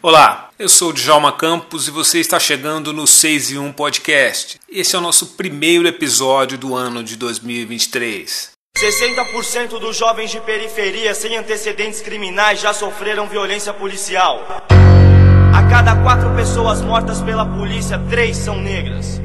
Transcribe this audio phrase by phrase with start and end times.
[0.00, 4.60] Olá, eu sou o Djalma Campos e você está chegando no 6 e 1 Podcast.
[4.70, 8.52] Esse é o nosso primeiro episódio do ano de 2023.
[8.78, 14.46] 60% dos jovens de periferia sem antecedentes criminais já sofreram violência policial.
[15.52, 19.20] A cada quatro pessoas mortas pela polícia, três são negras.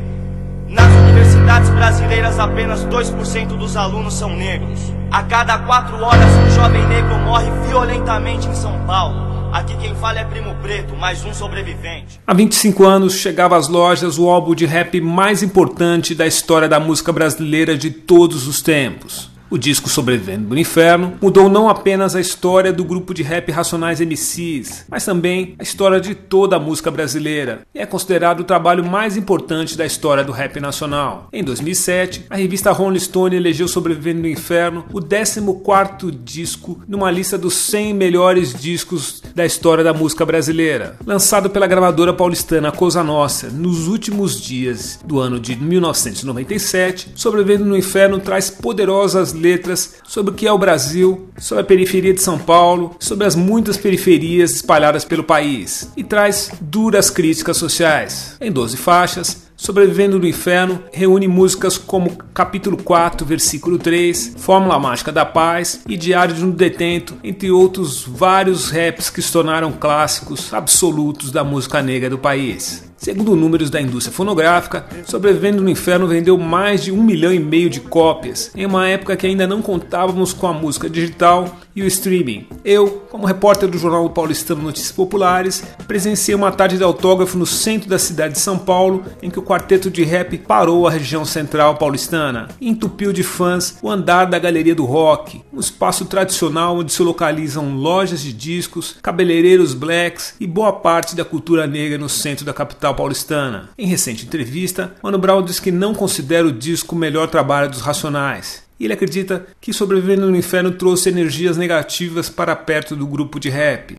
[0.67, 4.79] Nas universidades brasileiras, apenas 2% dos alunos são negros.
[5.11, 9.42] A cada quatro horas, um jovem negro morre violentamente em São Paulo.
[9.53, 12.19] Aqui quem fala é Primo Preto, mais um sobrevivente.
[12.25, 16.79] Há 25 anos chegava às lojas o álbum de rap mais importante da história da
[16.79, 19.29] música brasileira de todos os tempos.
[19.53, 23.99] O disco Sobrevivendo no Inferno mudou não apenas a história do grupo de rap Racionais
[24.01, 28.83] MCs, mas também a história de toda a música brasileira e é considerado o trabalho
[28.83, 31.27] mais importante da história do rap nacional.
[31.31, 37.37] Em 2007, a revista Rolling Stone elegeu Sobrevivendo no Inferno o 14º disco numa lista
[37.37, 40.97] dos 100 melhores discos da história da música brasileira.
[41.05, 47.77] Lançado pela gravadora paulistana Cosa Nossa nos últimos dias do ano de 1997, Sobrevivendo no
[47.77, 52.39] Inferno traz poderosas letras sobre o que é o Brasil, sobre a periferia de São
[52.39, 58.37] Paulo, sobre as muitas periferias espalhadas pelo país e traz duras críticas sociais.
[58.39, 65.09] Em 12 faixas, Sobrevivendo no Inferno reúne músicas como Capítulo 4, versículo 3, Fórmula Mágica
[65.09, 70.53] da Paz e Diário de um Detento, entre outros vários raps que se tornaram clássicos
[70.53, 72.91] absolutos da música negra do país.
[73.03, 77.69] Segundo números da indústria fonográfica, Sobrevivendo no Inferno vendeu mais de um milhão e meio
[77.69, 81.87] de cópias, em uma época que ainda não contávamos com a música digital e o
[81.87, 82.47] streaming.
[82.63, 87.89] Eu, como repórter do jornal Paulistano Notícias Populares, presenciei uma tarde de autógrafo no centro
[87.89, 91.75] da cidade de São Paulo, em que o quarteto de rap parou a região central
[91.75, 96.93] paulistana e entupiu de fãs o andar da Galeria do Rock, um espaço tradicional onde
[96.93, 102.45] se localizam lojas de discos, cabeleireiros blacks e boa parte da cultura negra no centro
[102.45, 103.69] da capital paulistana.
[103.77, 107.81] Em recente entrevista, Mano Brown diz que não considera o disco o melhor trabalho dos
[107.81, 113.39] Racionais e ele acredita que Sobrevivendo no Inferno trouxe energias negativas para perto do grupo
[113.39, 113.95] de rap.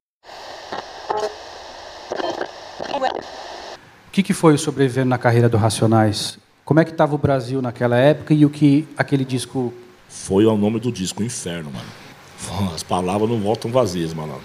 [4.06, 6.38] O que, que foi o Sobrevivendo na carreira do Racionais?
[6.66, 9.72] Como é que estava o Brasil naquela época e o que aquele disco...
[10.08, 12.72] Foi o nome do disco, Inferno, mano.
[12.74, 14.38] As palavras não voltam vazias, mano.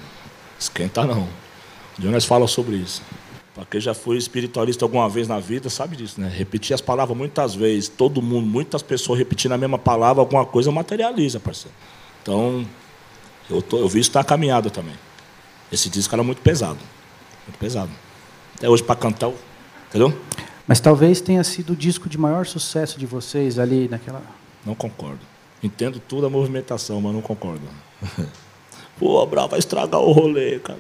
[0.58, 1.28] Esquenta não.
[1.98, 3.02] O Jonas fala sobre isso.
[3.60, 6.32] Para quem já foi espiritualista alguma vez na vida, sabe disso, né?
[6.34, 10.72] Repetir as palavras muitas vezes, todo mundo, muitas pessoas repetindo a mesma palavra, alguma coisa
[10.72, 11.76] materializa, parceiro.
[12.22, 12.66] Então,
[13.50, 14.96] eu, tô, eu vi isso na caminhada também.
[15.70, 16.80] Esse disco era muito pesado.
[17.46, 17.92] Muito pesado.
[18.56, 19.30] Até hoje, para cantar,
[19.90, 20.18] entendeu?
[20.66, 24.24] Mas talvez tenha sido o disco de maior sucesso de vocês ali naquela.
[24.66, 25.20] Não concordo.
[25.62, 27.68] Entendo toda a movimentação, mas não concordo.
[28.98, 30.80] Pô, Brau, vai estragar o rolê, cara.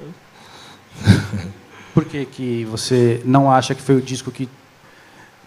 [1.93, 4.47] Por que, que você não acha que foi o disco que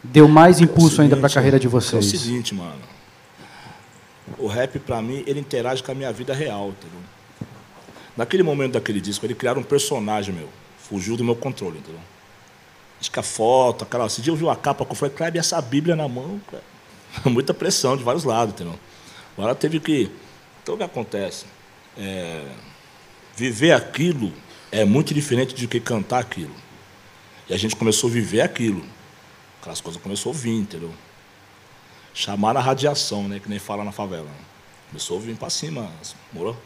[0.03, 2.13] deu mais impulso é ainda para a carreira de vocês?
[2.13, 2.81] É o seguinte, mano.
[4.39, 6.99] O rap, para mim, ele interage com a minha vida real, entendeu?
[8.17, 10.49] Naquele momento daquele disco, ele criaram um personagem meu.
[10.79, 12.01] Fugiu do meu controle, entendeu?
[13.01, 14.07] Acho que a foto, aquela.
[14.07, 16.63] Esse dia eu vi uma capa que eu falei, Kleber, essa Bíblia na mão, cara.
[17.31, 18.79] Muita pressão de vários lados, entendeu?
[19.37, 20.11] Agora teve que.
[20.63, 21.47] Então o que acontece?
[21.97, 22.45] É...
[23.35, 24.33] Viver aquilo
[24.73, 26.55] é muito diferente do que cantar aquilo.
[27.49, 28.83] E a gente começou a viver aquilo.
[29.61, 30.93] Aquelas coisas começou a vir, entendeu?
[32.15, 33.39] Chamar a radiação, né?
[33.39, 34.31] Que nem fala na favela.
[34.89, 35.91] Começou a vir para cima,
[36.33, 36.57] morou?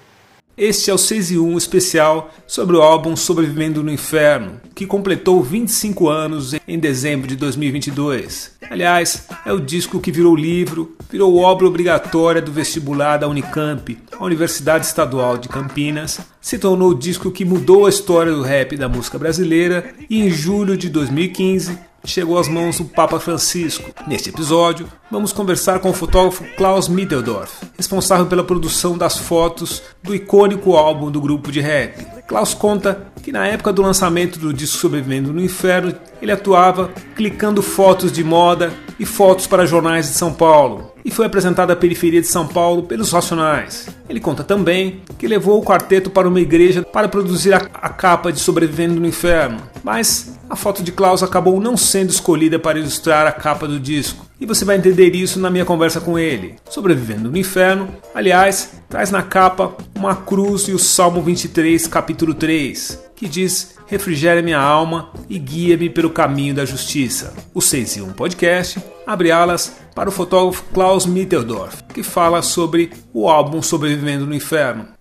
[0.58, 5.42] Este é o 6 e 1 especial sobre o álbum Sobrevivendo no Inferno, que completou
[5.42, 8.52] 25 anos em dezembro de 2022.
[8.70, 14.24] Aliás, é o disco que virou livro, virou obra obrigatória do vestibular da Unicamp, a
[14.24, 18.88] Universidade Estadual de Campinas, se tornou o disco que mudou a história do rap da
[18.88, 23.90] música brasileira e em julho de 2015 chegou às mãos do Papa Francisco.
[24.06, 30.14] Neste episódio, vamos conversar com o fotógrafo Klaus Mitteldorf, responsável pela produção das fotos do
[30.14, 32.04] icônico álbum do grupo de rap.
[32.26, 37.62] Klaus conta que na época do lançamento do disco Sobrevivendo no Inferno, ele atuava clicando
[37.62, 42.20] fotos de moda e fotos para jornais de São Paulo e foi apresentado à periferia
[42.20, 43.88] de São Paulo pelos Racionais.
[44.08, 48.32] Ele conta também que levou o quarteto para uma igreja para produzir a, a capa
[48.32, 53.24] de Sobrevivendo no Inferno, mas a foto de Klaus acabou não sendo escolhida para ilustrar
[53.24, 54.26] a capa do disco.
[54.40, 56.56] E você vai entender isso na minha conversa com ele.
[56.68, 63.00] Sobrevivendo no Inferno, aliás, traz na capa uma cruz e o Salmo 23, capítulo 3,
[63.14, 67.34] que diz: Refrigere minha alma e guia-me pelo caminho da justiça.
[67.54, 72.90] O 6 e 1 Podcast abre alas para o fotógrafo Klaus Mitteldorf, que fala sobre
[73.12, 74.96] o álbum Sobrevivendo no Inferno.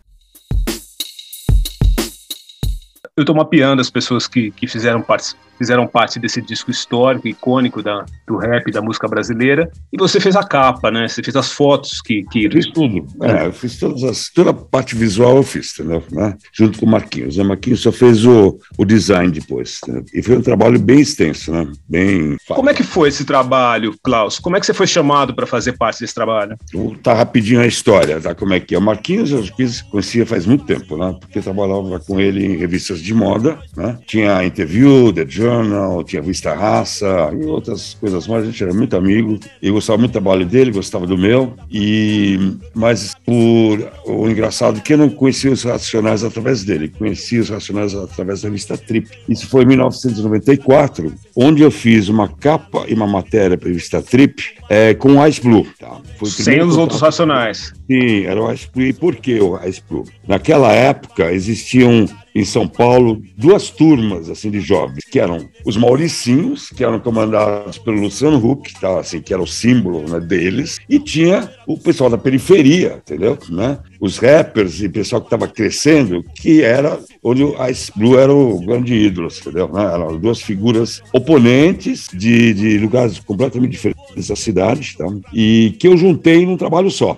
[3.17, 7.81] eu estou mapeando as pessoas que, que fizeram parte fizeram parte desse disco histórico, icônico
[7.81, 9.69] da, do rap, da música brasileira.
[9.91, 11.07] E você fez a capa, né?
[11.07, 12.23] Você fez as fotos que.
[12.31, 12.49] que...
[12.49, 13.05] Fiz tudo.
[13.21, 16.03] É, eu fiz todas as, toda a parte visual eu fiz, entendeu?
[16.11, 16.35] Né?
[16.53, 17.37] Junto com o Marquinhos.
[17.37, 19.79] O Marquinhos só fez o, o design depois.
[19.83, 20.05] Entendeu?
[20.13, 21.67] E foi um trabalho bem extenso, né?
[21.87, 22.37] Bem.
[22.47, 24.39] Como é que foi esse trabalho, Klaus?
[24.39, 26.57] Como é que você foi chamado para fazer parte desse trabalho?
[26.73, 28.33] Vou tá rapidinho a história, tá?
[28.33, 28.77] Como é que é?
[28.77, 29.43] O Marquinhos eu
[29.89, 31.15] conhecia faz muito tempo, né?
[31.19, 33.97] Porque trabalhava com ele em revistas de moda, né?
[34.05, 38.43] Tinha Interview, The Journal, Journal, tinha Vista Raça e outras coisas mais.
[38.43, 39.39] A gente era muito amigo.
[39.61, 41.53] Eu gostava muito do trabalho dele, gostava do meu.
[41.71, 47.37] E mas por, o engraçado é que eu não conhecia os Racionais através dele, conheci
[47.37, 49.07] os Racionais através da revista Trip.
[49.29, 54.01] Isso foi em 1994, onde eu fiz uma capa e uma matéria para a revista
[54.01, 55.67] Trip é, com o Ice Blue.
[55.79, 55.99] Tá?
[56.25, 57.73] Sem os outros Racionais.
[57.89, 58.85] Sim, era o Ice Blue.
[58.85, 60.05] E por que o Ice Blue?
[60.27, 66.69] Naquela época existiam em São Paulo duas turmas assim de jovens, que eram os Mauricinhos,
[66.69, 70.99] que eram comandados pelo Luciano Huck, tá, assim, que era o símbolo né, deles, e
[70.99, 73.37] tinha o pessoal da periferia, entendeu?
[73.49, 73.79] Né?
[74.01, 78.59] Os rappers e pessoal que estava crescendo, que era onde o Ice Blue era o
[78.59, 79.69] grande ídolo, entendeu?
[79.71, 79.83] Né?
[79.85, 85.05] Eram duas figuras oponentes de, de lugares completamente diferentes da cidade, tá?
[85.33, 87.17] e que eu juntei num trabalho só.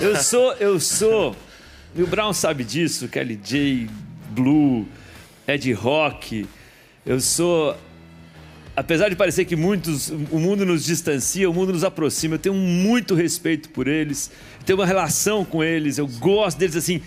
[0.00, 1.34] Eu sou, eu sou
[1.98, 3.88] e o Brown sabe disso, Kelly J,
[4.30, 4.86] Blue,
[5.48, 6.46] Ed Rock.
[7.04, 7.76] Eu sou.
[8.76, 12.36] Apesar de parecer que muitos, o mundo nos distancia, o mundo nos aproxima.
[12.36, 14.30] Eu tenho muito respeito por eles,
[14.64, 17.02] tenho uma relação com eles, eu gosto deles assim.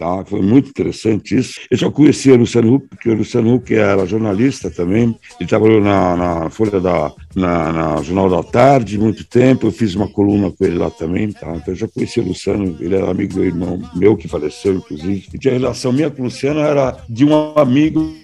[0.00, 1.60] Tá, foi muito interessante isso.
[1.70, 5.14] Eu já conhecia o Luciano Huck, porque o Luciano Huck era jornalista também.
[5.38, 7.12] Ele trabalhou na, na Folha da.
[7.34, 9.66] Na, na, Jornal da Tarde muito tempo.
[9.66, 11.30] Eu fiz uma coluna com ele lá também.
[11.32, 11.54] Tá?
[11.54, 12.78] Então eu já conhecia o Luciano.
[12.80, 15.28] Ele era amigo do irmão meu, que faleceu, inclusive.
[15.34, 18.14] E tinha relação minha com o Luciano, era de um amigo.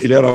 [0.00, 0.28] Ele era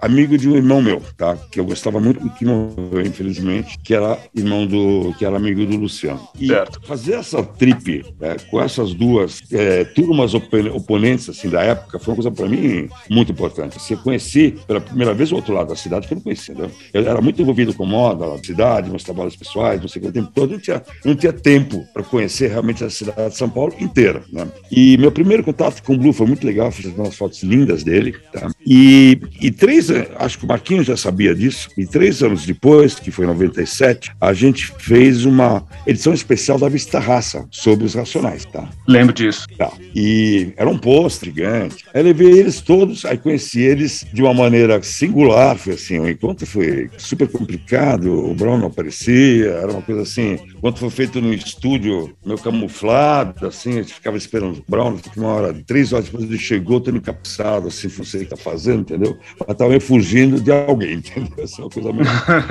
[0.00, 1.36] amigo de um irmão meu, tá?
[1.36, 5.14] Que eu gostava muito, que morreu, infelizmente, que era irmão do.
[5.18, 6.26] que era amigo do Luciano.
[6.40, 6.80] E certo.
[6.86, 12.16] fazer essa trip é, com essas duas é, turmas oponentes assim da época foi uma
[12.16, 13.80] coisa para mim muito importante.
[13.80, 16.54] Você assim, conheci pela primeira vez o outro lado da cidade que eu não conhecia.
[16.54, 16.70] Né?
[16.92, 20.10] Eu era muito envolvido com moda, a cidade, meus trabalhos pessoais, não sei o que,
[20.10, 20.50] o tempo todo.
[20.50, 24.22] Eu não tinha, não tinha tempo para conhecer realmente a cidade de São Paulo inteira.
[24.32, 24.46] Né?
[24.70, 28.16] E meu primeiro contato com o Blue foi muito legal, fiz umas fotos lindas dele.
[28.32, 28.50] Tá?
[28.66, 33.10] E, e três, acho que o Marquinhos já sabia disso, e três anos depois, que
[33.10, 38.44] foi em 97, a gente fez uma edição especial da Vista Raça sobre os Racionais.
[38.44, 38.68] Tá?
[38.86, 39.46] Lembro disso.
[39.56, 39.72] Tá.
[39.94, 40.19] E
[40.56, 41.84] era um posto gigante.
[41.92, 46.46] Aí levei eles todos, aí conheci eles de uma maneira singular, foi assim, o encontro
[46.46, 51.20] foi super complicado, o Brown não aparecia, era uma coisa assim, o encontro foi feito
[51.20, 56.06] num estúdio meio camuflado, assim, a gente ficava esperando o Brown, uma hora, três horas
[56.06, 59.16] depois ele chegou, todo encapuçado, assim, não sei o que tá fazendo, entendeu?
[59.46, 61.32] Mas meio fugindo de alguém, entendeu?
[61.38, 61.90] É uma coisa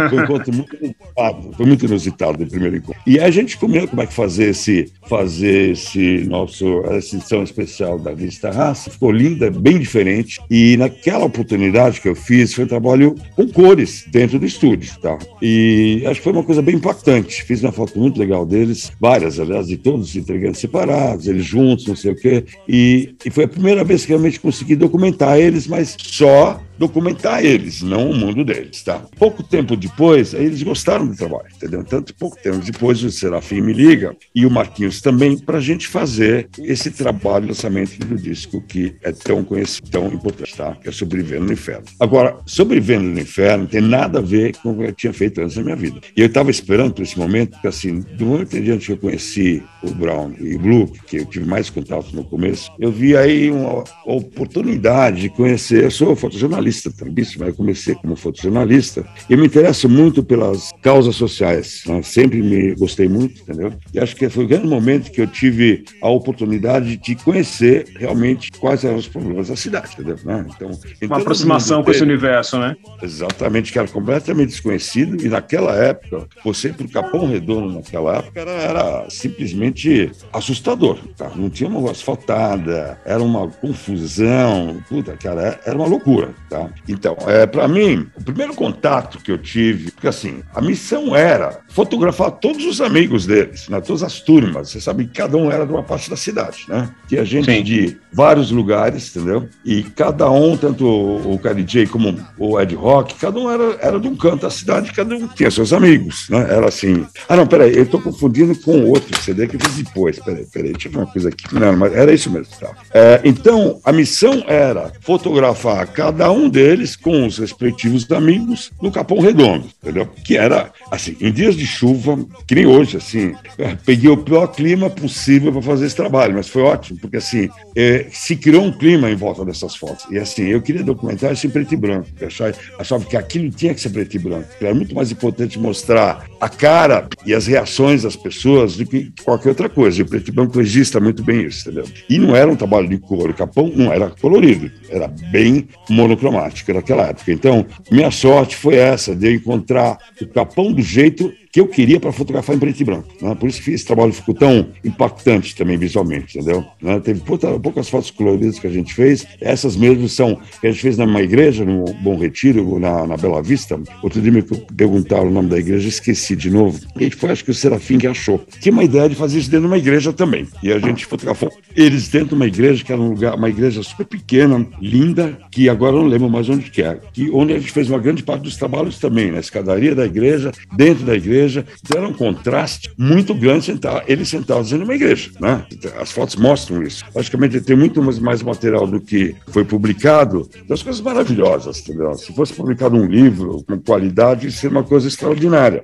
[0.10, 3.02] foi um encontro muito inusitado, foi muito inusitado o primeiro encontro.
[3.06, 7.59] E a gente comeu como é que fazer esse, fazer esse nosso, essa edição especial
[8.02, 10.40] da Vista Raça, ficou linda, bem diferente.
[10.50, 15.18] E naquela oportunidade que eu fiz, foi um trabalho com cores dentro do estúdio, tá?
[15.42, 17.44] E acho que foi uma coisa bem impactante.
[17.44, 21.96] Fiz uma foto muito legal deles, várias, aliás, de todos entregando separados, eles juntos, não
[21.96, 22.46] sei o quê.
[22.68, 27.82] E, e foi a primeira vez que realmente consegui documentar eles, mas só documentar eles,
[27.82, 29.04] não o mundo deles, tá?
[29.18, 31.84] Pouco tempo depois, eles gostaram do trabalho, entendeu?
[31.84, 35.88] Tanto pouco tempo depois, o Serafim me liga e o Marquinhos também para a gente
[35.88, 40.76] fazer esse trabalho de lançamento do disco que é tão conhecido, tão importante, tá?
[40.76, 41.86] Que é Sobrevivendo no Inferno.
[42.00, 45.56] Agora, Sobrevivendo no Inferno tem nada a ver com o que eu tinha feito antes
[45.56, 46.00] da minha vida.
[46.16, 48.98] E eu estava esperando por esse momento, porque assim, do momento em diante que eu
[48.98, 53.18] conheci o Brown e o Blue, que eu tive mais contato no começo, eu vi
[53.18, 59.36] aí uma oportunidade de conhecer, eu sou fotojornalista, jornalista também, eu comecei como fotojornalista, e
[59.36, 62.02] me interesso muito pelas causas sociais, né?
[62.02, 63.74] sempre me gostei muito, entendeu?
[63.94, 68.52] E acho que foi o grande momento que eu tive a oportunidade de conhecer realmente
[68.52, 70.18] quais eram os problemas da cidade, entendeu?
[70.24, 70.46] Né?
[70.56, 70.72] Então,
[71.04, 72.76] Uma aproximação com esse universo, né?
[73.02, 78.40] Exatamente, que era completamente desconhecido, e naquela época, você para o Capão Redondo naquela época
[78.40, 81.32] era, era simplesmente assustador, tá?
[81.36, 86.59] Não tinha uma asfaltada, era uma confusão, puta, cara, era uma loucura, tá?
[86.88, 91.60] Então, é, para mim, o primeiro contato que eu tive, porque assim, a missão era
[91.70, 93.80] fotografar todos os amigos deles, né?
[93.80, 94.70] todas as turmas.
[94.70, 96.90] Você sabe que cada um era de uma parte da cidade, né?
[97.08, 97.64] Tinha gente Sim.
[97.64, 99.48] de vários lugares, entendeu?
[99.64, 104.00] E cada um, tanto o, o J como o Ed Rock, cada um era, era
[104.00, 106.40] de um canto da cidade, cada um tinha seus amigos, né?
[106.50, 107.06] Era assim.
[107.28, 110.20] Ah, não, peraí, eu tô confundindo com outro CD que eu fiz depois.
[110.20, 111.54] Peraí, peraí, deixa eu ver uma coisa aqui.
[111.54, 112.54] Não, mas era isso mesmo.
[112.60, 112.72] Tá?
[112.94, 119.20] É, então, a missão era fotografar cada um deles com os respectivos amigos no Capão
[119.20, 120.08] Redondo, entendeu?
[120.26, 124.48] Que era, assim, em dias de chuva, que nem hoje, assim, é, peguei o pior
[124.48, 128.72] clima possível para fazer esse trabalho, mas foi ótimo, porque, assim, é, se criou um
[128.72, 130.06] clima em volta dessas fotos.
[130.10, 133.74] E, assim, eu queria documentar isso em preto e branco, achava, achava que aquilo tinha
[133.74, 134.48] que ser preto e branco.
[134.60, 139.50] Era muito mais importante mostrar a cara e as reações das pessoas do que qualquer
[139.50, 140.00] outra coisa.
[140.00, 141.86] E o preto e branco registra muito bem isso, entendeu?
[142.10, 146.74] E não era um trabalho de cor, o capão não era colorido, era bem monocromático
[146.74, 147.32] naquela época.
[147.32, 152.00] Então, minha sorte foi essa, de eu encontrar o capão do jeito que eu queria
[152.00, 153.08] para fotografar em preto e branco.
[153.22, 153.36] Né?
[153.36, 156.64] Por isso que esse trabalho ficou tão impactante também visualmente, entendeu?
[156.82, 157.00] Né?
[157.00, 159.26] Teve poucas fotos coloridas que a gente fez.
[159.42, 163.42] Essas mesmas são que a gente fez numa igreja, no Bom Retiro, na, na Bela
[163.42, 163.80] Vista.
[164.04, 166.80] Outro dia me perguntaram o nome da igreja, esqueci de novo.
[167.00, 168.44] E foi, acho que o Serafim que achou.
[168.60, 170.48] Tinha uma ideia de fazer isso dentro de uma igreja também.
[170.62, 173.82] E a gente fotografou eles dentro de uma igreja, que era um lugar, uma igreja
[173.82, 177.00] super pequena, linda, que agora não lembro mais onde que é.
[177.14, 180.52] Que, onde a gente fez uma grande parte dos trabalhos também, na escadaria da igreja,
[180.76, 181.66] dentro da igreja igreja.
[181.84, 185.32] Então era um contraste muito grande sentar, eles sentados em uma igreja.
[185.40, 185.66] Né?
[186.00, 187.04] As fotos mostram isso.
[187.16, 191.80] Logicamente, tem muito mais material do que foi publicado, das coisas maravilhosas.
[191.80, 192.14] Entendeu?
[192.14, 195.84] Se fosse publicado um livro com qualidade, seria uma coisa extraordinária.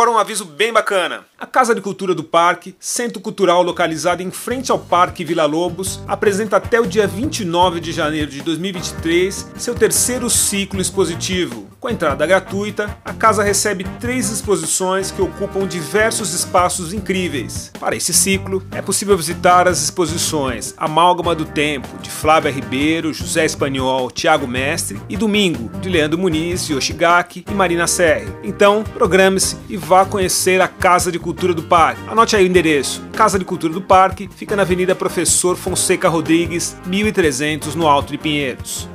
[0.00, 1.26] Agora um aviso bem bacana.
[1.38, 6.00] A Casa de Cultura do Parque, centro cultural localizado em frente ao Parque Vila Lobos,
[6.08, 11.68] apresenta até o dia 29 de janeiro de 2023 seu terceiro ciclo expositivo.
[11.78, 17.72] Com entrada gratuita, a casa recebe três exposições que ocupam diversos espaços incríveis.
[17.80, 23.46] Para esse ciclo, é possível visitar as exposições Amálgama do Tempo, de Flávia Ribeiro, José
[23.46, 28.30] Espanhol, Tiago Mestre e Domingo, de Leandro Muniz, Yoshigaki e Marina Serre.
[28.42, 32.00] Então, programe-se e vá conhecer a Casa de Cultura do Parque.
[32.08, 33.02] Anote aí o endereço.
[33.12, 38.18] Casa de Cultura do Parque fica na Avenida Professor Fonseca Rodrigues, 1300, no Alto de
[38.18, 38.88] Pinheiros.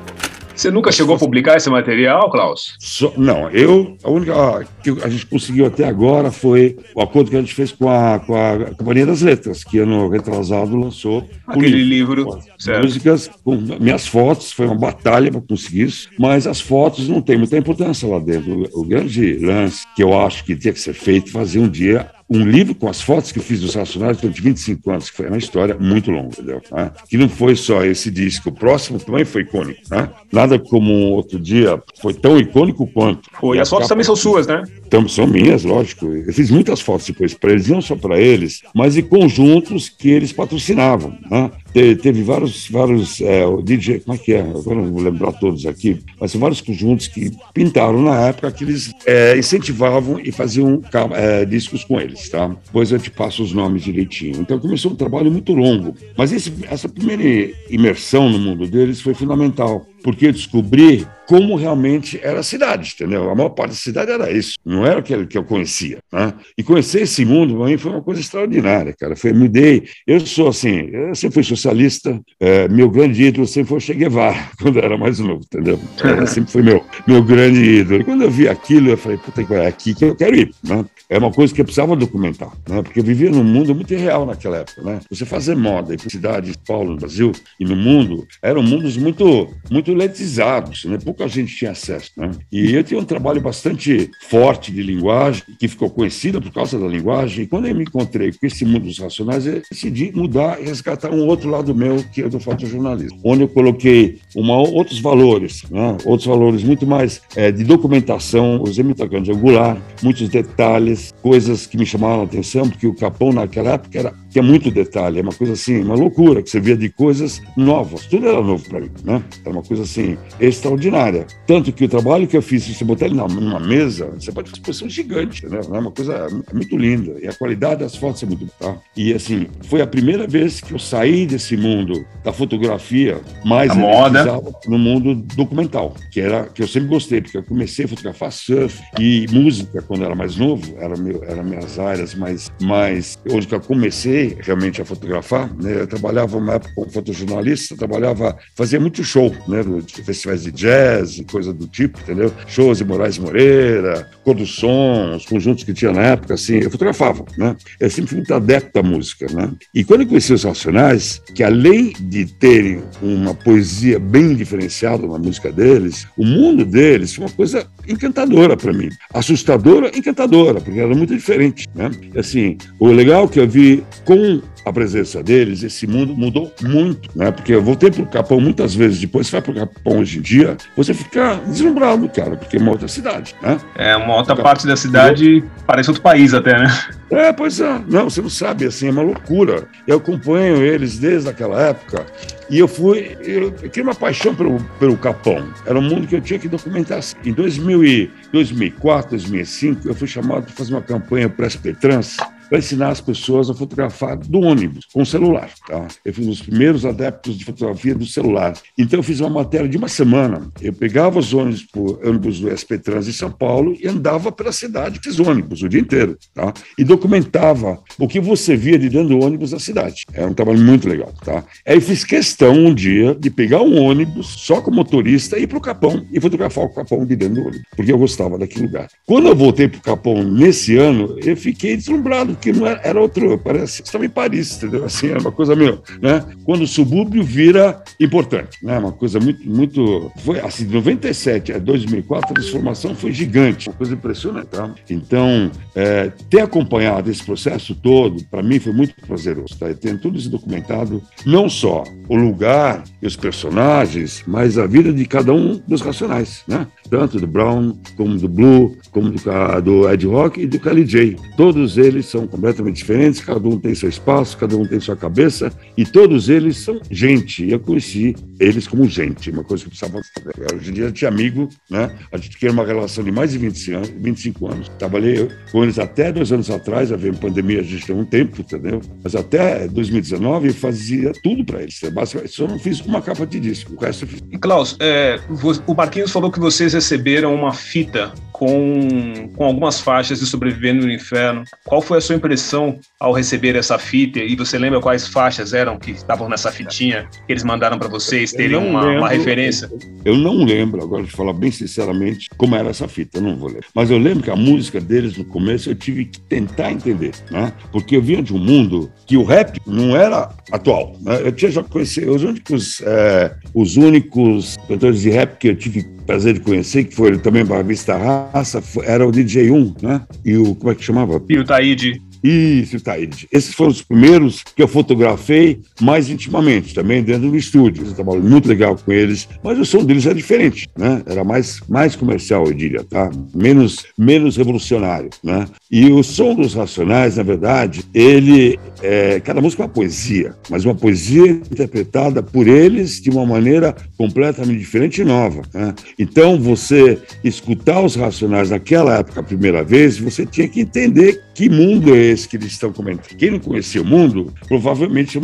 [0.55, 2.75] Você nunca chegou a publicar esse material, Klaus?
[2.79, 7.35] So, não, eu, a única que a gente conseguiu até agora foi o acordo que
[7.35, 11.83] a gente fez com a, com a Companhia das Letras, que ano retrasado lançou aquele
[11.83, 12.39] livro, livro
[12.81, 17.37] músicas com minhas fotos, foi uma batalha para conseguir isso, mas as fotos não têm
[17.37, 18.69] muita importância lá dentro.
[18.73, 22.09] O, o grande lance que eu acho que tinha que ser feito, fazer um dia
[22.29, 25.27] um livro com as fotos que eu fiz dos Racionais durante 25 anos, que foi
[25.27, 26.61] uma história muito longa, entendeu?
[26.71, 26.91] Né?
[27.07, 30.09] Que não foi só esse disco, o próximo também foi icônico, né?
[30.31, 33.29] Nada como outro dia foi tão icônico quanto.
[33.39, 34.63] Foi, e as fotos também são suas, né?
[34.95, 36.05] Então, são minhas, lógico.
[36.05, 40.09] Eu fiz muitas fotos depois para eles, não só para eles, mas em conjuntos que
[40.09, 41.51] eles patrocinavam, né?
[41.73, 44.39] teve vários, vários é, DJ, como é que é?
[44.39, 48.63] Agora não vou lembrar todos aqui, mas são vários conjuntos que pintaram na época que
[48.63, 50.81] eles é, incentivavam e faziam
[51.13, 52.47] é, discos com eles, tá?
[52.47, 54.39] Depois eu te passo os nomes direitinho.
[54.39, 59.13] Então começou um trabalho muito longo, mas esse, essa primeira imersão no mundo deles foi
[59.13, 63.27] fundamental porque eu descobri como realmente era a cidade, entendeu?
[63.27, 65.97] A maior parte da cidade era isso, não era aquele que eu conhecia.
[66.13, 66.31] Né?
[66.55, 69.15] E conhecer esse mundo, para mim, foi uma coisa extraordinária, cara.
[69.15, 69.87] Foi, me dei.
[70.05, 74.37] Eu sou assim, eu sempre fui socialista, é, meu grande ídolo sempre foi Che Guevara,
[74.61, 75.79] quando eu era mais novo, entendeu?
[76.03, 78.01] É, sempre foi meu, meu grande ídolo.
[78.01, 80.51] E quando eu vi aquilo, eu falei, puta, é aqui que eu quero ir.
[80.63, 80.85] Né?
[81.09, 82.83] É uma coisa que eu precisava documentar, né?
[82.83, 84.83] porque eu vivia num mundo muito irreal naquela época.
[84.83, 84.99] Né?
[85.09, 89.94] Você fazer moda em cidade, Paulo, no Brasil e no mundo, eram mundos muito, muito
[89.95, 90.97] elitizados, né?
[91.03, 92.11] pouca gente tinha acesso.
[92.17, 92.31] Né?
[92.51, 96.87] E eu tinha um trabalho bastante forte de linguagem, que ficou conhecida por causa da
[96.87, 97.43] linguagem.
[97.43, 101.11] E quando eu me encontrei com esse mundo dos racionais, eu decidi mudar e resgatar
[101.11, 105.97] um outro lado meu, que é do fotojornalismo, onde eu coloquei uma, outros valores, né?
[106.05, 111.77] outros valores muito mais é, de documentação, usei muita grande angular, muitos detalhes, coisas que
[111.77, 115.31] me chamaram a atenção, porque o Capão naquela época era tinha muito detalhe, é uma
[115.31, 118.91] coisa assim, uma loucura, que você via de coisas novas, tudo era novo para mim,
[119.01, 119.23] né?
[119.45, 121.25] Era uma coisa assim, extraordinária.
[121.47, 124.49] Tanto que o trabalho que eu fiz, se você botar ele numa mesa, você pode
[124.49, 125.61] fazer uma exposição gigante, né?
[125.63, 128.77] É uma coisa muito linda, e a qualidade das fotos é muito boa.
[128.97, 133.75] E assim, foi a primeira vez que eu saí desse mundo da fotografia mais a
[133.75, 138.33] moda no mundo documental, que era que eu sempre gostei, porque eu comecei a fotografar
[138.33, 143.17] surf e música quando eu era mais novo, era meu, eram minhas áreas mais mais
[143.29, 145.81] onde que eu comecei comecei realmente a fotografar, né?
[145.81, 149.63] Eu trabalhava uma época como fotojornalista, trabalhava, fazia muito show, né?
[149.85, 152.31] De festivais de jazz e coisa do tipo, entendeu?
[152.47, 156.71] Shows de Moraes Moreira, Cor do Som, os conjuntos que tinha na época, assim, eu
[156.71, 157.55] fotografava, né?
[157.79, 159.51] Eu sempre fui muito adepto da música, né?
[159.73, 165.17] E quando eu conheci os Racionais, que além de terem uma poesia bem diferenciada na
[165.17, 168.89] música deles, o mundo deles foi uma coisa encantadora para mim.
[169.13, 171.91] Assustadora, encantadora, porque era muito diferente, né?
[172.17, 177.31] Assim, o legal que eu vi com a presença deles, esse mundo mudou muito, né?
[177.31, 180.17] Porque eu voltei para o Capão muitas vezes depois, você vai para o Capão hoje
[180.17, 183.59] em dia, você fica deslumbrado, cara, porque é uma outra cidade, né?
[183.75, 186.67] É, uma outra parte da cidade parece outro país até, né?
[187.11, 187.81] É, pois é.
[187.87, 189.67] Não, você não sabe, assim, é uma loucura.
[189.85, 192.03] Eu acompanho eles desde aquela época
[192.49, 195.47] e eu fui, eu, eu criei uma paixão pelo, pelo Capão.
[195.65, 196.99] Era um mundo que eu tinha que documentar.
[197.23, 202.17] Em 2000 e, 2004, 2005, eu fui chamado para fazer uma campanha para a Trans
[202.49, 205.49] para ensinar as pessoas a fotografar do ônibus, com celular.
[205.67, 205.87] Tá?
[206.03, 208.53] Eu fui um dos primeiros adeptos de fotografia do celular.
[208.77, 210.49] Então eu fiz uma matéria de uma semana.
[210.61, 211.65] Eu pegava os ônibus,
[212.03, 215.79] ônibus do SP Trans em São Paulo e andava pela cidade, fiz ônibus o dia
[215.79, 216.17] inteiro.
[216.33, 216.53] Tá?
[216.77, 220.05] E documentava o que você via de dentro do ônibus da cidade.
[220.13, 221.13] Era um trabalho muito legal.
[221.23, 221.43] Tá?
[221.65, 225.57] Aí fiz questão um dia de pegar um ônibus só com motorista e ir para
[225.57, 228.87] o Capão e fotografar o Capão de dentro do ônibus, porque eu gostava daquele lugar.
[229.05, 233.01] Quando eu voltei para o Capão nesse ano, eu fiquei deslumbrado que não era, era
[233.01, 234.85] outro, parece estava em Paris, entendeu?
[234.85, 236.23] Assim, era uma coisa meio, né?
[236.43, 238.77] Quando o subúrbio vira importante, né?
[238.77, 243.75] Uma coisa muito, muito, foi assim, de 97 a 2004 a transformação foi gigante, uma
[243.75, 244.73] coisa impressionante, tá?
[244.89, 249.67] Então, é, ter acompanhado esse processo todo, para mim foi muito prazeroso, tá?
[249.67, 254.91] Eu tenho tudo isso documentado, não só o lugar e os personagens, mas a vida
[254.91, 256.67] de cada um dos racionais, né?
[256.89, 261.15] Tanto do Brown, como do Blue, como do, do Ed Rock e do Kali J.
[261.35, 265.51] Todos eles são completamente diferentes, cada um tem seu espaço, cada um tem sua cabeça,
[265.77, 267.49] e todos eles são gente.
[267.49, 270.55] Eu conheci eles como gente, uma coisa que eu precisava saber.
[270.55, 271.95] Hoje em dia a gente é amigo, né?
[272.11, 273.89] A gente quer uma relação de mais de 25 anos.
[273.89, 274.71] 25 anos.
[274.77, 278.81] Trabalhei com eles até dois anos atrás, a pandemia a gente tem um tempo, entendeu?
[279.03, 281.79] Mas até 2019 eu fazia tudo para eles.
[282.27, 284.23] Só não fiz uma capa de disco, o resto eu fiz.
[284.31, 285.19] E Klaus, é,
[285.67, 290.91] o Marquinhos falou que vocês receberam uma fita com, com algumas faixas de Sobrevivendo no
[290.91, 291.43] Inferno.
[291.63, 294.19] Qual foi a sua impressão ao receber essa fita?
[294.19, 298.31] E você lembra quais faixas eram que estavam nessa fitinha que eles mandaram para vocês
[298.31, 299.69] terem uma, lembro, uma, referência?
[300.03, 303.49] Eu não lembro, agora de falar bem sinceramente, como era essa fita, eu não vou
[303.49, 303.65] ler.
[303.73, 307.53] Mas eu lembro que a música deles no começo eu tive que tentar entender, né?
[307.71, 310.95] Porque eu vinha de um mundo que o rap não era atual.
[311.01, 311.21] Né?
[311.23, 315.94] Eu tinha já conhecido os únicos, é, os únicos cantores de rap que eu tive
[316.05, 320.01] prazer de conhecer, que foi também para Vista Raça, era o DJ1, né?
[320.23, 321.21] E o, como é que chamava?
[321.27, 322.01] E o Taíde.
[322.23, 323.27] Isso, Taíde.
[323.31, 327.85] Esses foram os primeiros que eu fotografei mais intimamente, também dentro do estúdio.
[327.85, 331.01] Eu trabalho muito legal com eles, mas o som deles era diferente, né?
[331.05, 333.09] Era mais, mais comercial, eu diria, tá?
[333.33, 335.45] Menos, menos revolucionário, né?
[335.69, 340.65] E o som dos Racionais, na verdade, ele, é, cada música é uma poesia, mas
[340.65, 345.73] uma poesia interpretada por eles de uma maneira completamente diferente e nova, né?
[345.99, 351.49] Então, você escutar os Racionais naquela época a primeira vez, você tinha que entender que
[351.49, 353.17] mundo é esse que eles estão comentando.
[353.17, 355.23] Quem não conhecia o mundo, provavelmente eu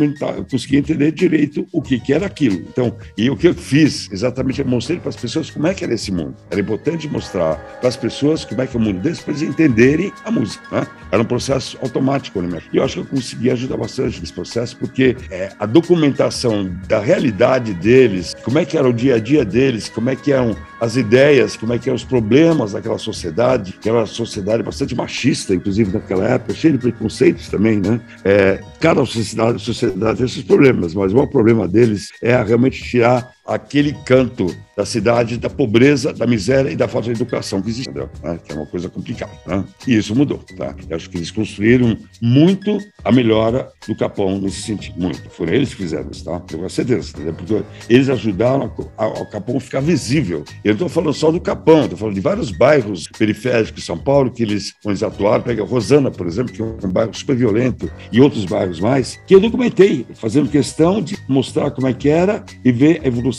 [0.49, 2.55] conseguia entender direito o que, que era aquilo.
[2.67, 5.83] Então, e o que eu fiz, exatamente, eu mostrei para as pessoas como é que
[5.83, 6.35] era esse mundo.
[6.49, 9.43] Era importante mostrar para as pessoas como é que é o mundo deles, para eles
[9.43, 10.63] entenderem a música.
[10.71, 10.87] Né?
[11.11, 12.41] Era um processo automático.
[12.41, 12.61] Né?
[12.73, 16.99] E eu acho que eu consegui ajudar bastante nesse processo, porque é, a documentação da
[16.99, 20.55] realidade deles, como é que era o dia a dia deles, como é que eram
[20.79, 24.95] as ideias, como é que eram os problemas daquela sociedade, que era uma sociedade bastante
[24.95, 27.99] machista, inclusive naquela época, cheia de preconceitos também, né?
[28.23, 33.31] É, cada sociedade, sociedade tem esses problemas, mas o maior problema deles é realmente tirar
[33.45, 37.91] aquele canto da cidade da pobreza, da miséria e da falta de educação que existe,
[37.91, 38.39] né?
[38.43, 39.31] que é uma coisa complicada.
[39.45, 39.63] Né?
[39.87, 40.39] E isso mudou.
[40.57, 40.73] Tá?
[40.89, 45.29] Eu acho que eles construíram muito a melhora do Capão nesse sentido, muito.
[45.29, 46.39] Foram eles que fizeram isso, tá?
[46.41, 47.13] tenho certeza.
[47.37, 50.43] Porque eles ajudaram o Capão a ficar visível.
[50.63, 53.97] Eu não estou falando só do Capão, estou falando de vários bairros periféricos de São
[53.97, 55.43] Paulo que eles, eles atuaram.
[55.43, 59.35] Pega Rosana, por exemplo, que é um bairro super violento, e outros bairros mais, que
[59.35, 63.30] eu documentei, fazendo questão de mostrar como é que era e ver a evolução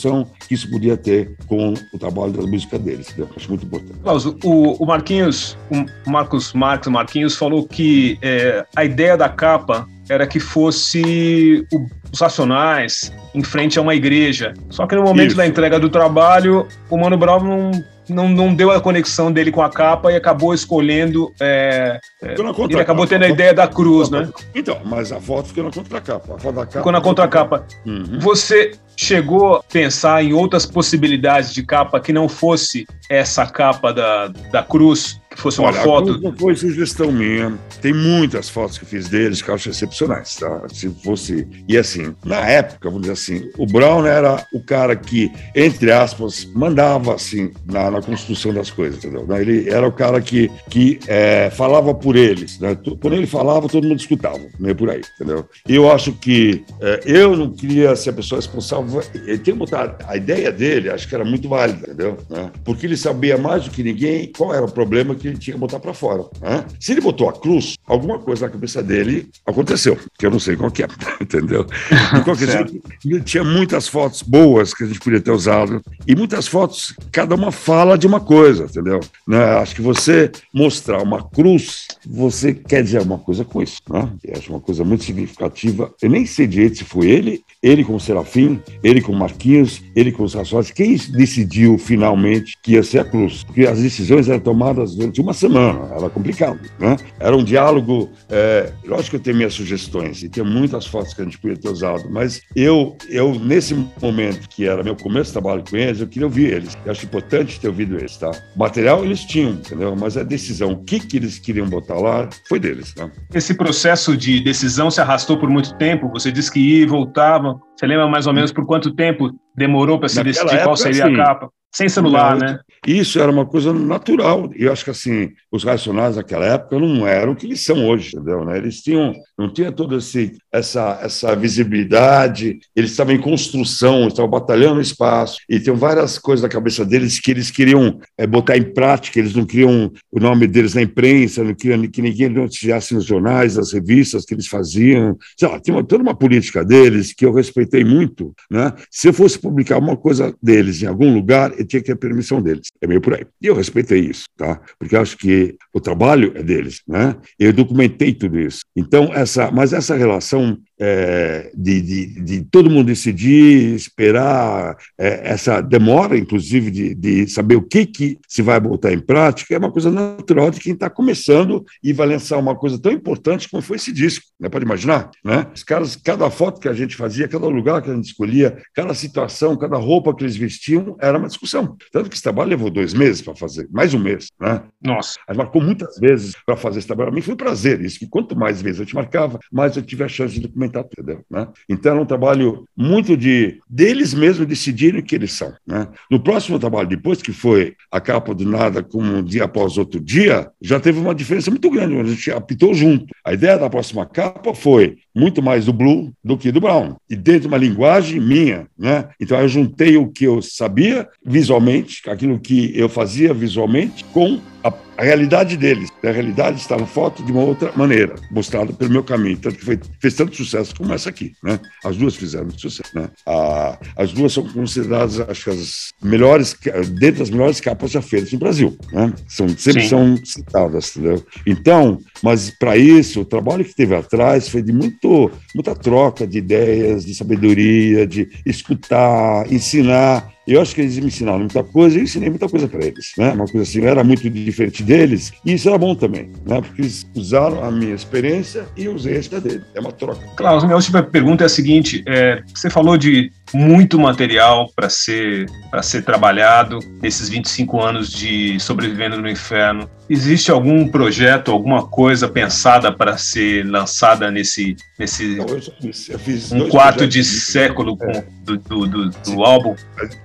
[0.49, 3.13] que isso podia ter com o trabalho da música deles.
[3.17, 3.99] Eu acho muito importante.
[4.03, 9.89] Klaus, o, o Marquinhos, o Marcos Marcos Marquinhos falou que é, a ideia da capa
[10.09, 14.53] era que fosse o, os Racionais em frente a uma igreja.
[14.69, 15.37] Só que no momento Isso.
[15.37, 17.71] da entrega do trabalho, o Mano Brown não
[18.09, 21.33] não, não deu a conexão dele com a capa e acabou escolhendo.
[21.41, 22.35] É, é,
[22.69, 24.29] ele acabou tendo a ideia da cruz, né?
[24.55, 26.35] Então, mas a foto ficou na contracapa.
[26.35, 26.79] A foto da capa.
[26.79, 27.67] Ficou na contracapa.
[27.87, 28.19] Uhum.
[28.19, 34.29] Você chegou a pensar em outras possibilidades de capa que não fosse essa capa da,
[34.51, 35.21] da cruz?
[35.35, 36.21] Que fosse uma Olha, foto.
[36.21, 37.59] Não foi sugestão minha.
[37.81, 40.62] Tem muitas fotos que eu fiz deles que eu acho excepcionais, tá?
[40.73, 41.47] Se fosse.
[41.68, 46.45] E assim, na época, vamos dizer assim, o Brown era o cara que, entre aspas,
[46.55, 49.27] mandava assim na, na construção das coisas, entendeu?
[49.37, 52.77] Ele era o cara que, que é, falava por eles, né?
[53.01, 55.49] Quando ele falava, todo mundo escutava, meio por aí, entendeu?
[55.68, 59.03] E eu acho que é, eu não queria ser a pessoa responsável.
[59.14, 62.18] Ele tinha botado a ideia dele, acho que era muito válida, entendeu?
[62.29, 62.51] Né?
[62.64, 65.61] Porque ele sabia mais do que ninguém qual era o problema que ele tinha que
[65.61, 66.25] botar para fora.
[66.41, 66.65] Né?
[66.81, 70.57] Se ele botou a cruz, alguma coisa na cabeça dele aconteceu, que eu não sei
[70.57, 70.89] qual que é,
[71.21, 71.65] entendeu?
[71.65, 76.15] De qualquer jeito, ele tinha muitas fotos boas que a gente podia ter usado, e
[76.15, 79.01] muitas fotos, cada uma fala de uma coisa, entendeu?
[79.27, 79.43] Né?
[79.57, 84.09] Acho que você mostrar uma cruz, você quer dizer uma coisa com isso, né?
[84.25, 85.93] Eu acho uma coisa muito significativa.
[86.01, 89.83] Eu nem sei direito se foi ele, ele com o Serafim, ele com o Marquinhos,
[89.95, 90.71] ele com os Rações.
[90.71, 93.45] Quem decidiu finalmente que ia ser a cruz?
[93.45, 96.96] Porque as decisões eram tomadas durante uma semana, era complicado, né?
[97.20, 101.20] Era um diálogo, é, lógico que eu tenho minhas sugestões, e tem muitas fotos que
[101.20, 105.33] a gente podia ter usado, mas eu, eu nesse momento, que era meu começo de
[105.33, 106.77] trabalho com eles, eu queria ouvir eles.
[106.85, 108.31] Eu acho importante ter ouvido eles, tá?
[108.57, 109.94] O material eles tinham, entendeu?
[109.94, 113.11] Mas a decisão, o que, que eles queriam botar lá, foi deles, tá?
[113.35, 117.61] Esse processo de decisão se arrastou por muito tempo, você disse que ia e voltava,
[117.77, 121.14] você lembra mais ou menos por quanto tempo demorou para se decidir qual seria assim,
[121.14, 121.51] a capa?
[121.73, 122.59] Sem celular, né?
[122.87, 124.51] Isso era uma coisa natural.
[124.57, 127.87] E eu acho que assim, os racionais naquela época não eram o que eles são
[127.87, 128.45] hoje, entendeu?
[128.45, 128.59] Né?
[128.59, 134.81] Eles tinham, não tinha toda esse, essa, essa visibilidade, eles estavam em construção, estavam batalhando
[134.81, 139.19] espaço, e tem várias coisas na cabeça deles que eles queriam é, botar em prática,
[139.21, 143.57] eles não queriam o nome deles na imprensa, não queriam que ninguém noticiasse nos jornais,
[143.57, 145.17] nas revistas que eles faziam.
[145.39, 148.35] Sei lá, tinha toda uma política deles que eu respeitei muito.
[148.51, 148.73] Né?
[148.91, 152.68] Se eu fosse publicar uma coisa deles em algum lugar, tinha que ter permissão deles.
[152.81, 153.27] É meio por aí.
[153.40, 154.61] E eu respeitei isso, tá?
[154.79, 157.16] Porque acho que o trabalho é deles, né?
[157.38, 158.62] Eu documentei tudo isso.
[158.77, 165.61] Então, essa, mas essa relação é, de, de, de, todo mundo decidir, esperar é, essa
[165.61, 169.71] demora, inclusive, de, de, saber o que, que se vai botar em prática, é uma
[169.71, 173.77] coisa natural de quem está começando e vai lançar uma coisa tão importante como foi
[173.77, 174.25] esse disco.
[174.40, 174.49] Né?
[174.49, 175.09] Pode imaginar?
[175.25, 175.47] Né?
[175.55, 178.92] Os caras, cada foto que a gente fazia, cada lugar que a gente escolhia, cada
[178.92, 181.77] situação, cada roupa que eles vestiam, era uma discussão.
[181.92, 184.33] Tanto que esse trabalho levou dois meses para fazer, mais um mês.
[184.40, 184.61] Né?
[184.83, 185.16] Nossa.
[185.29, 187.11] A gente marcou muitas vezes para fazer esse trabalho.
[187.11, 189.83] Para mim foi um prazer isso, que quanto mais vezes eu te marcava, mais eu
[189.83, 191.25] tive a chance de documentar entendeu?
[191.31, 191.49] Né?
[191.69, 195.53] Então, é um trabalho muito de deles mesmos decidirem o que eles são.
[195.67, 195.89] Né?
[196.11, 200.01] No próximo trabalho, depois que foi a capa do nada como um dia após outro
[200.01, 203.07] dia, já teve uma diferença muito grande, a gente apitou junto.
[203.25, 207.16] A ideia da próxima capa foi muito mais do Blue do que do Brown, e
[207.16, 208.66] dentro de uma linguagem minha.
[208.79, 209.09] Né?
[209.20, 214.72] Então, eu juntei o que eu sabia visualmente, aquilo que eu fazia visualmente, com a,
[214.96, 215.90] a, realidade deles.
[216.03, 219.37] A realidade está na foto de uma outra maneira, mostrada pelo meu caminho.
[219.37, 221.33] Tanto que foi, fez tanto sucesso como essa aqui.
[221.42, 221.59] Né?
[221.85, 222.90] As duas fizeram sucesso.
[222.94, 223.11] Né?
[223.27, 226.57] A, as duas são consideradas, acho que, as melhores,
[226.98, 228.77] dentro das melhores capas já feitas no Brasil.
[228.92, 229.12] Né?
[229.29, 229.88] São, sempre Sim.
[229.88, 230.96] são citadas.
[230.96, 231.25] Entendeu?
[231.46, 236.39] Então, mas para isso, o trabalho que teve atrás foi de muito, muita troca de
[236.39, 242.03] ideias, de sabedoria, de escutar, ensinar eu acho que eles me ensinaram muita coisa eu
[242.03, 243.13] ensinei muita coisa para eles.
[243.17, 243.33] Né?
[243.33, 246.61] Uma coisa assim, eu era muito diferente deles e isso era bom também, né?
[246.61, 249.63] porque eles usaram a minha experiência e eu usei a dele.
[249.75, 250.21] É uma troca.
[250.37, 255.47] Klaus, minha última pergunta é a seguinte: é, você falou de muito material para ser,
[255.83, 259.89] ser trabalhado nesses 25 anos de Sobrevivendo no Inferno.
[260.09, 266.69] Existe algum projeto, alguma coisa pensada para ser lançada nesse, nesse Não, eu eu um
[266.69, 268.25] quarto de século é.
[268.43, 269.75] do, do, do, do álbum?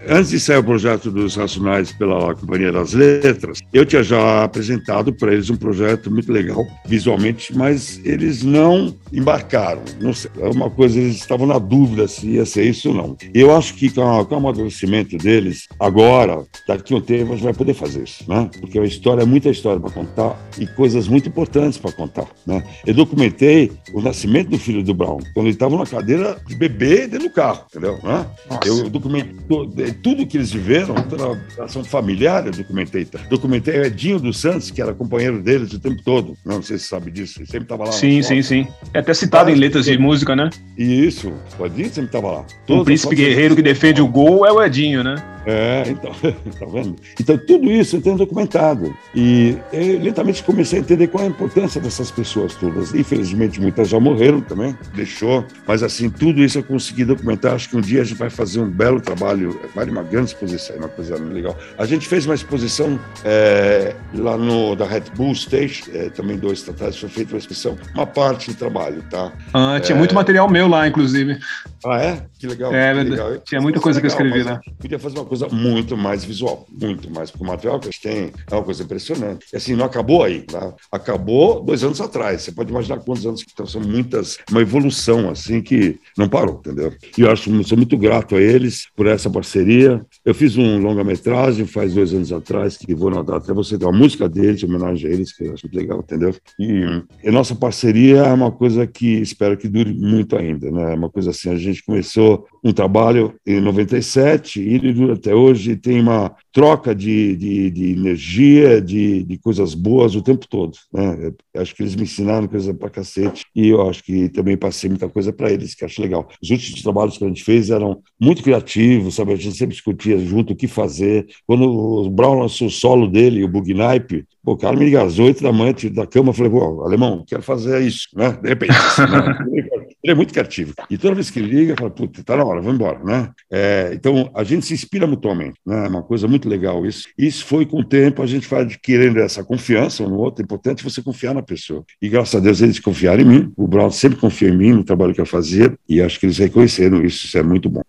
[0.09, 5.11] Antes de sair o projeto dos Racionais pela Companhia das Letras, eu tinha já apresentado
[5.11, 9.81] para eles um projeto muito legal visualmente, mas eles não embarcaram.
[9.99, 13.17] Não sei, é uma coisa, eles estavam na dúvida se ia ser isso ou não.
[13.33, 17.43] Eu acho que com, com o amadurecimento deles, agora, daqui a um tempo, a gente
[17.43, 18.49] vai poder fazer isso, né?
[18.61, 22.63] Porque a história é muita história para contar e coisas muito importantes para contar, né?
[22.85, 27.07] Eu documentei o nascimento do filho do Brown, quando ele estava na cadeira de bebê
[27.07, 27.99] dentro do carro, entendeu?
[28.01, 28.25] Né?
[28.65, 33.07] Eu documentei tudo que eles viveram, toda a relação familiar, eu documentei.
[33.29, 36.37] Documentei o Edinho dos Santos, que era companheiro deles o tempo todo.
[36.45, 37.91] Não sei se você sabe disso, ele sempre estava lá.
[37.91, 38.67] Sim, sim, sim.
[38.93, 40.49] É até citado em letras de música, né?
[40.77, 42.45] Isso, o Edinho sempre estava lá.
[42.69, 45.15] o príncipe guerreiro que defende o gol é o Edinho, né?
[45.47, 46.11] É, então,
[46.59, 46.97] tá vendo?
[47.19, 48.93] Então, tudo isso eu tenho documentado.
[49.15, 52.93] E eu, lentamente comecei a entender qual é a importância dessas pessoas todas.
[52.93, 55.45] Infelizmente, muitas já morreram também, deixou.
[55.65, 57.53] Mas, assim, tudo isso eu consegui documentar.
[57.53, 60.75] Acho que um dia a gente vai fazer um belo trabalho, vale uma grande exposição,
[60.75, 61.57] uma coisa legal.
[61.77, 66.61] A gente fez uma exposição é, lá no da Red Bull Stage, é, também dois
[66.61, 69.31] tratados, foi feita uma exposição, uma parte do trabalho, tá?
[69.53, 69.97] Ah, tinha é...
[69.97, 71.39] muito material meu lá, inclusive.
[71.85, 72.21] Ah, é?
[72.37, 72.73] Que legal.
[72.73, 73.37] É, que legal.
[73.37, 74.59] Tinha muita coisa legal, que eu escrevi lá.
[74.79, 78.31] Podia fazer uma coisa muito mais visual, muito mais, porque o material que gente tem
[78.49, 79.45] é uma coisa impressionante.
[79.51, 80.73] E assim, não acabou aí, tá?
[80.91, 82.41] Acabou dois anos atrás.
[82.41, 86.59] Você pode imaginar quantos anos que então, são muitas, uma evolução assim que não parou,
[86.59, 86.93] entendeu?
[87.17, 90.05] E eu acho, sou muito grato a eles por essa parceria.
[90.23, 93.97] Eu fiz um longa-metragem faz dois anos atrás, que vou notar até você, tem uma
[93.97, 96.35] música deles, homenagem a eles, que eu acho muito legal, entendeu?
[96.59, 100.93] E, e nossa parceria é uma coisa que espero que dure muito ainda, né?
[100.93, 105.33] É uma coisa assim, a gente começou um trabalho em 97 e ele dura até
[105.33, 110.75] hoje, tem uma troca de, de, de energia, de, de coisas boas o tempo todo,
[110.91, 111.31] né?
[111.55, 115.07] Acho que eles me ensinaram coisa pra cacete e eu acho que também passei muita
[115.07, 116.27] coisa para eles, que acho legal.
[116.41, 119.33] Os últimos trabalhos que a gente fez eram muito criativos, sabe?
[119.33, 121.27] A gente sempre discutia junto o que fazer.
[121.45, 125.43] Quando o Brown lançou o solo dele, o Bugnipe, o cara me liga às oito
[125.43, 128.31] da manhã da cama, falei, pô, alemão, quero fazer isso, né?
[128.41, 129.37] De repente, assim, né?
[130.01, 130.73] ele é muito criativo.
[130.89, 133.29] E toda vez que ele liga, fala, puta, tá na hora, vamos embora, né?
[133.51, 135.85] É, então, a gente se inspira mutuamente, né?
[135.85, 137.07] É uma coisa muito legal isso.
[137.17, 140.41] Isso foi com o tempo, a gente vai adquirindo essa confiança um no outro.
[140.41, 141.83] É importante você confiar na pessoa.
[142.01, 143.53] E graças a Deus eles confiaram em mim.
[143.55, 146.37] O Brown sempre confiou em mim, no trabalho que eu fazia, e acho que eles
[146.37, 147.27] reconheceram isso.
[147.27, 147.81] Isso é muito bom.